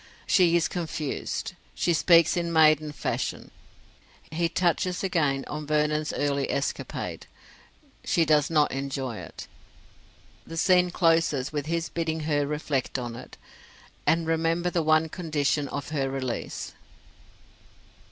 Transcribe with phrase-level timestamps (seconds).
[0.25, 3.51] She is confused; she speaks in maiden fashion.
[4.31, 7.27] He touches again on Vernon's early escapade.
[8.03, 9.45] She does not enjoy it.
[10.47, 13.37] The scene closes with his bidding her reflect on it,
[14.07, 16.73] and remember the one condition of her release.